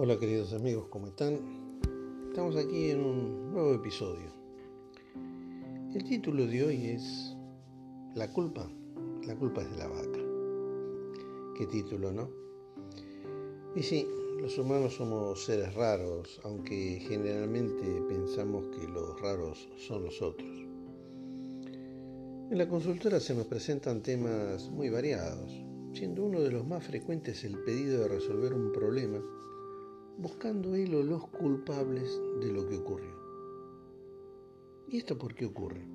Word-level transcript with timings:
Hola 0.00 0.16
queridos 0.16 0.52
amigos, 0.52 0.86
¿cómo 0.90 1.08
están? 1.08 1.40
Estamos 2.28 2.54
aquí 2.54 2.90
en 2.90 3.00
un 3.00 3.50
nuevo 3.50 3.74
episodio. 3.74 4.32
El 5.92 6.04
título 6.04 6.46
de 6.46 6.62
hoy 6.62 6.86
es 6.90 7.34
La 8.14 8.32
culpa, 8.32 8.70
la 9.26 9.34
culpa 9.34 9.62
es 9.62 9.70
de 9.72 9.76
la 9.76 9.88
vaca. 9.88 10.20
Qué 11.56 11.66
título, 11.66 12.12
¿no? 12.12 12.30
Y 13.74 13.82
sí, 13.82 14.06
los 14.40 14.56
humanos 14.56 14.94
somos 14.94 15.44
seres 15.44 15.74
raros, 15.74 16.40
aunque 16.44 17.00
generalmente 17.00 18.00
pensamos 18.08 18.68
que 18.68 18.86
los 18.86 19.20
raros 19.20 19.68
son 19.78 20.04
los 20.04 20.22
otros. 20.22 20.48
En 22.52 22.56
la 22.56 22.68
consultora 22.68 23.18
se 23.18 23.34
nos 23.34 23.48
presentan 23.48 24.04
temas 24.04 24.70
muy 24.70 24.90
variados, 24.90 25.50
siendo 25.92 26.22
uno 26.22 26.40
de 26.40 26.52
los 26.52 26.64
más 26.64 26.86
frecuentes 26.86 27.42
el 27.42 27.58
pedido 27.64 28.02
de 28.02 28.08
resolver 28.08 28.54
un 28.54 28.70
problema 28.70 29.20
buscando 30.18 30.74
él 30.74 30.94
o 30.96 31.02
los 31.02 31.28
culpables 31.28 32.20
de 32.40 32.52
lo 32.52 32.68
que 32.68 32.76
ocurrió. 32.76 33.16
¿Y 34.88 34.98
esto 34.98 35.16
por 35.16 35.34
qué 35.34 35.46
ocurre? 35.46 35.86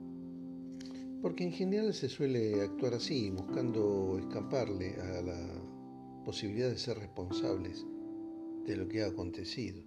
Porque 1.22 1.44
en 1.44 1.52
general 1.52 1.94
se 1.94 2.08
suele 2.08 2.62
actuar 2.62 2.94
así, 2.94 3.30
buscando 3.32 4.18
escaparle 4.18 4.96
a 4.96 5.22
la 5.22 6.24
posibilidad 6.24 6.70
de 6.70 6.78
ser 6.78 7.00
responsables 7.00 7.86
de 8.66 8.78
lo 8.78 8.88
que 8.88 9.04
ha 9.04 9.08
acontecido. 9.08 9.82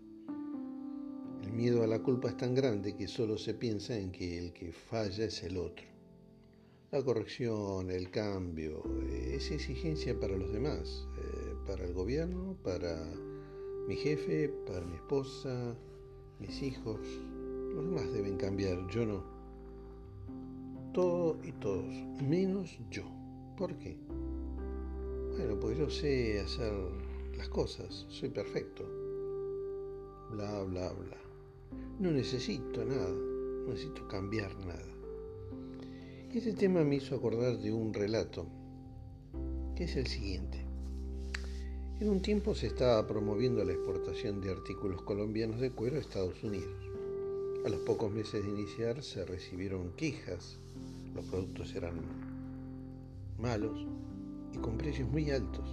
El 1.43 1.53
miedo 1.53 1.83
a 1.83 1.87
la 1.87 2.03
culpa 2.03 2.29
es 2.29 2.37
tan 2.37 2.55
grande 2.55 2.95
que 2.95 3.09
solo 3.09 3.39
se 3.39 3.55
piensa 3.55 3.97
en 3.97 4.13
que 4.13 4.39
el 4.39 4.53
que 4.53 4.73
falla 4.73 5.25
es 5.25 5.43
el 5.45 5.57
otro. 5.57 5.87
La 6.91 7.03
corrección, 7.03 7.91
el 7.91 8.11
cambio, 8.11 8.83
es 9.31 9.51
exigencia 9.51 10.19
para 10.19 10.37
los 10.37 10.53
demás, 10.53 11.07
eh, 11.17 11.55
para 11.67 11.85
el 11.85 11.93
gobierno, 11.93 12.57
para 12.63 13.13
mi 13.87 13.95
jefe, 13.95 14.49
para 14.67 14.85
mi 14.85 14.97
esposa, 14.97 15.77
mis 16.41 16.63
hijos, 16.63 16.99
los 17.75 17.85
demás 17.85 18.13
deben 18.13 18.37
cambiar, 18.37 18.87
yo 18.89 19.07
no. 19.07 19.23
Todo 20.93 21.39
y 21.45 21.53
todos, 21.53 21.95
menos 22.23 22.79
yo. 22.91 23.05
¿Por 23.57 23.77
qué? 23.79 23.97
Bueno, 25.37 25.61
pues 25.61 25.79
yo 25.79 25.89
sé 25.89 26.41
hacer 26.41 26.73
las 27.37 27.49
cosas, 27.49 28.07
soy 28.09 28.31
perfecto. 28.31 28.85
Bla, 30.33 30.63
bla, 30.65 30.93
bla. 30.93 31.17
No 32.01 32.11
necesito 32.11 32.85
nada, 32.85 33.09
no 33.09 33.69
necesito 33.69 34.09
cambiar 34.09 34.57
nada. 34.67 34.97
Y 36.33 36.39
este 36.39 36.55
tema 36.55 36.83
me 36.83 36.97
hizo 36.97 37.15
acordar 37.15 37.59
de 37.59 37.73
un 37.73 37.95
relato, 37.95 38.47
que 39.77 39.85
es 39.85 39.97
el 39.97 40.07
siguiente. 40.07 40.66
En 41.99 42.11
un 42.11 42.21
tiempo 42.21 42.55
se 42.55 42.67
estaba 42.67 43.07
promoviendo 43.07 43.65
la 43.65 43.73
exportación 43.73 44.43
de 44.43 44.51
artículos 44.51 45.01
colombianos 45.01 45.61
de 45.61 45.71
cuero 45.71 45.97
a 45.97 46.01
Estados 46.01 46.45
Unidos. 46.45 46.77
A 47.65 47.71
los 47.71 47.81
pocos 47.81 48.13
meses 48.13 48.45
de 48.45 48.51
iniciar 48.51 49.03
se 49.03 49.25
recibieron 49.25 49.93
quejas, 49.97 50.59
los 51.15 51.25
productos 51.25 51.75
eran 51.75 52.03
malos 53.39 53.87
y 54.53 54.59
con 54.59 54.77
precios 54.77 55.09
muy 55.09 55.31
altos. 55.31 55.67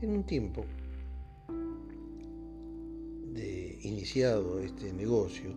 En 0.00 0.10
un 0.10 0.26
tiempo 0.26 0.64
de 3.32 3.78
iniciado 3.82 4.58
este 4.58 4.92
negocio, 4.92 5.54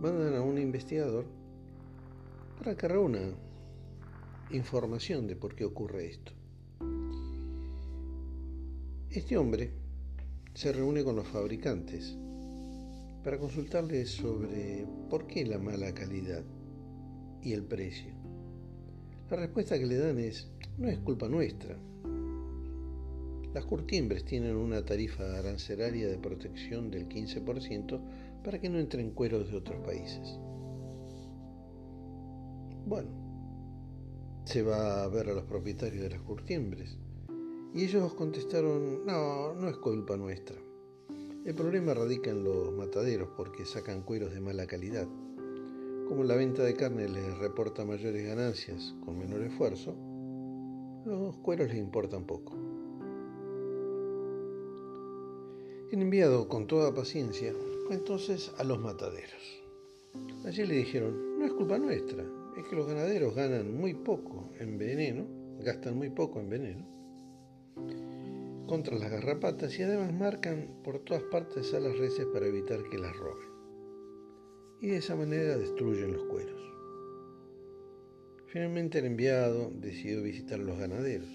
mandan 0.00 0.36
a 0.36 0.40
un 0.40 0.56
investigador 0.56 1.26
para 2.56 2.74
que 2.74 2.88
reúna 2.88 3.20
información 4.52 5.26
de 5.26 5.36
por 5.36 5.54
qué 5.54 5.66
ocurre 5.66 6.06
esto. 6.06 6.32
Este 9.16 9.38
hombre 9.38 9.70
se 10.52 10.72
reúne 10.72 11.02
con 11.02 11.16
los 11.16 11.26
fabricantes 11.26 12.18
para 13.24 13.38
consultarles 13.38 14.10
sobre 14.10 14.86
por 15.08 15.26
qué 15.26 15.46
la 15.46 15.56
mala 15.56 15.94
calidad 15.94 16.44
y 17.40 17.54
el 17.54 17.64
precio. 17.64 18.12
La 19.30 19.38
respuesta 19.38 19.78
que 19.78 19.86
le 19.86 19.96
dan 19.96 20.18
es, 20.18 20.50
no 20.76 20.88
es 20.88 20.98
culpa 20.98 21.30
nuestra. 21.30 21.78
Las 23.54 23.64
curtiembres 23.64 24.26
tienen 24.26 24.54
una 24.54 24.84
tarifa 24.84 25.38
arancelaria 25.38 26.08
de 26.08 26.18
protección 26.18 26.90
del 26.90 27.08
15% 27.08 28.42
para 28.44 28.60
que 28.60 28.68
no 28.68 28.78
entren 28.78 29.12
cueros 29.12 29.50
de 29.50 29.56
otros 29.56 29.82
países. 29.82 30.38
Bueno, 32.84 33.08
se 34.44 34.60
va 34.60 35.04
a 35.04 35.08
ver 35.08 35.30
a 35.30 35.32
los 35.32 35.44
propietarios 35.44 36.02
de 36.02 36.10
las 36.10 36.20
curtiembres 36.20 36.98
y 37.76 37.84
ellos 37.84 38.14
contestaron, 38.14 39.04
no, 39.04 39.52
no 39.52 39.68
es 39.68 39.76
culpa 39.76 40.16
nuestra. 40.16 40.56
El 41.44 41.54
problema 41.54 41.92
radica 41.92 42.30
en 42.30 42.42
los 42.42 42.72
mataderos 42.72 43.28
porque 43.36 43.66
sacan 43.66 44.00
cueros 44.00 44.32
de 44.32 44.40
mala 44.40 44.66
calidad. 44.66 45.06
Como 46.08 46.24
la 46.24 46.36
venta 46.36 46.62
de 46.62 46.72
carne 46.72 47.06
les 47.06 47.36
reporta 47.36 47.84
mayores 47.84 48.26
ganancias 48.26 48.94
con 49.04 49.18
menor 49.18 49.42
esfuerzo, 49.42 49.94
los 51.04 51.36
cueros 51.36 51.68
les 51.68 51.76
importan 51.76 52.24
poco. 52.24 52.54
El 55.92 56.00
enviado 56.00 56.48
con 56.48 56.66
toda 56.66 56.94
paciencia 56.94 57.54
fue 57.86 57.96
entonces 57.96 58.54
a 58.56 58.64
los 58.64 58.80
mataderos. 58.80 59.62
Allí 60.46 60.64
le 60.64 60.76
dijeron, 60.76 61.38
no 61.38 61.44
es 61.44 61.52
culpa 61.52 61.76
nuestra, 61.76 62.24
es 62.56 62.64
que 62.64 62.74
los 62.74 62.86
ganaderos 62.86 63.34
ganan 63.34 63.76
muy 63.76 63.92
poco 63.92 64.48
en 64.58 64.78
veneno, 64.78 65.26
gastan 65.62 65.98
muy 65.98 66.08
poco 66.08 66.40
en 66.40 66.48
veneno 66.48 66.95
contra 68.66 68.98
las 68.98 69.10
garrapatas 69.10 69.78
y 69.78 69.82
además 69.82 70.12
marcan 70.12 70.80
por 70.82 70.98
todas 70.98 71.22
partes 71.24 71.72
a 71.72 71.80
las 71.80 71.96
reses 71.98 72.26
para 72.26 72.46
evitar 72.46 72.82
que 72.90 72.98
las 72.98 73.16
roben. 73.16 73.48
Y 74.80 74.88
de 74.88 74.96
esa 74.96 75.14
manera 75.14 75.56
destruyen 75.56 76.12
los 76.12 76.24
cueros. 76.24 76.60
Finalmente 78.48 78.98
el 78.98 79.06
enviado 79.06 79.70
decidió 79.70 80.22
visitar 80.22 80.60
a 80.60 80.64
los 80.64 80.78
ganaderos, 80.78 81.28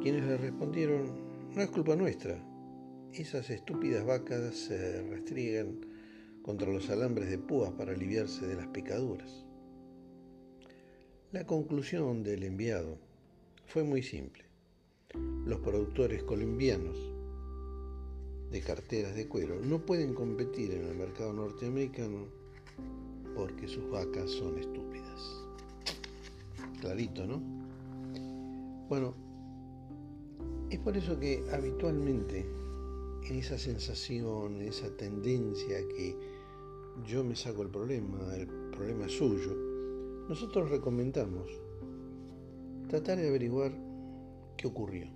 quienes 0.00 0.24
le 0.24 0.36
respondieron, 0.36 1.50
no 1.54 1.62
es 1.62 1.70
culpa 1.70 1.96
nuestra, 1.96 2.38
esas 3.12 3.50
estúpidas 3.50 4.04
vacas 4.04 4.54
se 4.54 5.02
restriegan 5.02 5.80
contra 6.42 6.70
los 6.70 6.88
alambres 6.90 7.30
de 7.30 7.38
púas 7.38 7.72
para 7.72 7.92
aliviarse 7.92 8.46
de 8.46 8.54
las 8.54 8.68
picaduras. 8.68 9.44
La 11.32 11.46
conclusión 11.46 12.22
del 12.22 12.44
enviado 12.44 12.98
fue 13.66 13.82
muy 13.82 14.02
simple 14.02 14.47
los 15.14 15.60
productores 15.60 16.22
colombianos 16.22 16.98
de 18.50 18.60
carteras 18.60 19.14
de 19.14 19.26
cuero 19.26 19.58
no 19.60 19.84
pueden 19.84 20.14
competir 20.14 20.72
en 20.72 20.84
el 20.84 20.94
mercado 20.96 21.32
norteamericano 21.32 22.26
porque 23.34 23.68
sus 23.68 23.88
vacas 23.90 24.30
son 24.30 24.58
estúpidas. 24.58 25.44
Clarito, 26.80 27.26
¿no? 27.26 27.40
Bueno, 28.88 29.14
es 30.70 30.78
por 30.78 30.96
eso 30.96 31.18
que 31.18 31.44
habitualmente 31.52 32.46
en 33.24 33.36
esa 33.36 33.58
sensación, 33.58 34.60
en 34.60 34.68
esa 34.68 34.94
tendencia 34.96 35.78
que 35.88 36.16
yo 37.06 37.24
me 37.24 37.36
saco 37.36 37.62
el 37.62 37.68
problema, 37.68 38.34
el 38.34 38.46
problema 38.46 39.06
es 39.06 39.12
suyo, 39.12 39.54
nosotros 40.28 40.70
recomendamos 40.70 41.50
tratar 42.88 43.18
de 43.18 43.28
averiguar 43.28 43.87
qué 44.58 44.66
ocurrió 44.66 45.06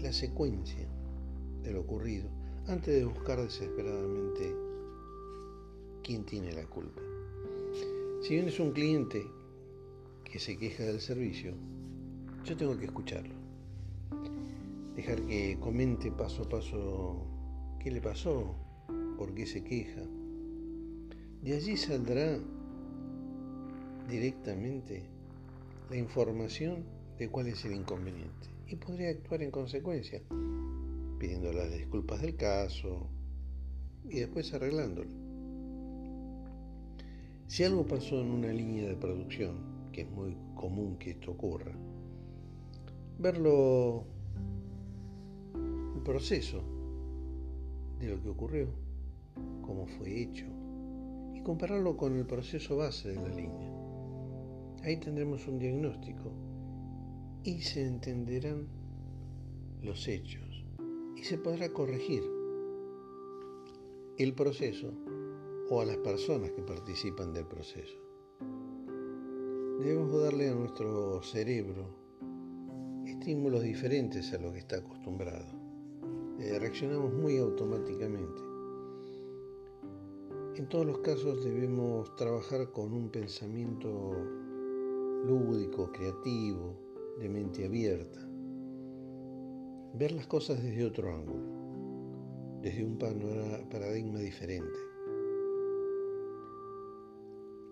la 0.00 0.12
secuencia 0.12 0.86
de 1.62 1.72
lo 1.72 1.80
ocurrido 1.80 2.30
antes 2.68 2.94
de 2.94 3.04
buscar 3.04 3.42
desesperadamente 3.42 4.54
quién 6.04 6.24
tiene 6.24 6.52
la 6.52 6.64
culpa. 6.64 7.02
Si 8.22 8.34
bien 8.34 8.48
es 8.48 8.60
un 8.60 8.70
cliente 8.72 9.26
que 10.24 10.38
se 10.38 10.56
queja 10.56 10.84
del 10.84 11.00
servicio, 11.00 11.54
yo 12.44 12.56
tengo 12.56 12.78
que 12.78 12.84
escucharlo. 12.84 13.34
Dejar 14.94 15.22
que 15.22 15.58
comente 15.60 16.12
paso 16.12 16.44
a 16.44 16.48
paso 16.48 17.26
qué 17.80 17.90
le 17.90 18.00
pasó, 18.00 18.54
por 19.16 19.34
qué 19.34 19.44
se 19.44 19.64
queja. 19.64 20.02
De 21.42 21.56
allí 21.56 21.76
saldrá 21.76 22.38
directamente 24.08 25.02
la 25.90 25.96
información 25.96 26.84
de 27.18 27.28
cuál 27.28 27.48
es 27.48 27.64
el 27.64 27.72
inconveniente 27.72 28.57
y 28.68 28.76
podría 28.76 29.10
actuar 29.10 29.42
en 29.42 29.50
consecuencia, 29.50 30.22
pidiendo 31.18 31.52
las 31.52 31.72
disculpas 31.72 32.20
del 32.20 32.36
caso 32.36 33.08
y 34.04 34.20
después 34.20 34.52
arreglándolo. 34.52 35.10
Si 37.46 37.64
algo 37.64 37.86
pasó 37.86 38.20
en 38.20 38.30
una 38.30 38.52
línea 38.52 38.88
de 38.88 38.96
producción, 38.96 39.88
que 39.90 40.02
es 40.02 40.10
muy 40.10 40.36
común 40.54 40.98
que 40.98 41.12
esto 41.12 41.30
ocurra, 41.32 41.72
verlo, 43.18 44.04
el 45.94 46.02
proceso 46.02 46.62
de 47.98 48.08
lo 48.08 48.22
que 48.22 48.28
ocurrió, 48.28 48.68
cómo 49.62 49.86
fue 49.86 50.22
hecho, 50.22 50.44
y 51.34 51.40
compararlo 51.40 51.96
con 51.96 52.18
el 52.18 52.26
proceso 52.26 52.76
base 52.76 53.08
de 53.08 53.16
la 53.16 53.34
línea. 53.34 53.72
Ahí 54.82 54.98
tendremos 54.98 55.46
un 55.48 55.58
diagnóstico 55.58 56.47
y 57.44 57.60
se 57.60 57.86
entenderán 57.86 58.66
los 59.82 60.08
hechos 60.08 60.64
y 61.16 61.22
se 61.22 61.38
podrá 61.38 61.72
corregir 61.72 62.22
el 64.18 64.34
proceso 64.34 64.92
o 65.70 65.80
a 65.80 65.84
las 65.84 65.96
personas 65.98 66.50
que 66.52 66.62
participan 66.62 67.32
del 67.32 67.46
proceso. 67.46 67.96
Debemos 69.78 70.20
darle 70.20 70.48
a 70.48 70.54
nuestro 70.54 71.22
cerebro 71.22 71.86
estímulos 73.06 73.62
diferentes 73.62 74.32
a 74.32 74.38
lo 74.38 74.52
que 74.52 74.58
está 74.58 74.78
acostumbrado. 74.78 75.46
Eh, 76.40 76.58
reaccionamos 76.58 77.12
muy 77.12 77.38
automáticamente. 77.38 78.42
En 80.56 80.68
todos 80.68 80.86
los 80.86 80.98
casos 80.98 81.44
debemos 81.44 82.14
trabajar 82.16 82.72
con 82.72 82.92
un 82.92 83.10
pensamiento 83.10 84.16
lúdico, 85.24 85.92
creativo, 85.92 86.87
de 87.18 87.28
mente 87.28 87.64
abierta. 87.64 88.20
Ver 89.94 90.12
las 90.12 90.26
cosas 90.26 90.62
desde 90.62 90.84
otro 90.84 91.14
ángulo, 91.14 92.60
desde 92.62 92.84
un 92.84 92.98
paradigma 92.98 94.20
diferente. 94.20 94.78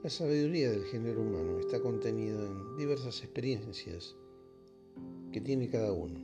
La 0.02 0.10
sabiduría 0.10 0.70
del 0.70 0.84
género 0.84 1.20
humano 1.20 1.58
está 1.58 1.80
contenida 1.80 2.46
en 2.46 2.76
diversas 2.76 3.22
experiencias 3.22 4.16
que 5.32 5.40
tiene 5.40 5.68
cada 5.68 5.92
uno, 5.92 6.18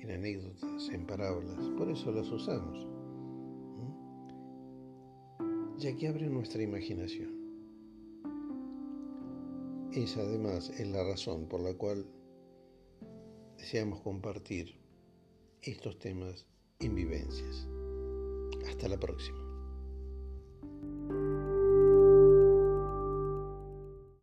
en 0.00 0.10
anécdotas, 0.10 0.88
en 0.90 1.06
parábolas, 1.06 1.58
por 1.76 1.90
eso 1.90 2.12
las 2.12 2.30
usamos, 2.30 2.86
ya 5.78 5.96
que 5.96 6.08
abre 6.08 6.28
nuestra 6.28 6.62
imaginación. 6.62 7.34
Esa 9.92 10.20
además 10.20 10.70
es 10.78 10.88
la 10.88 11.02
razón 11.04 11.46
por 11.46 11.60
la 11.60 11.74
cual 11.74 12.06
deseamos 13.66 14.00
compartir 14.00 14.76
estos 15.60 15.98
temas 15.98 16.46
en 16.78 16.94
vivencias. 16.94 17.66
Hasta 18.68 18.86
la 18.86 18.96
próxima. 18.96 19.45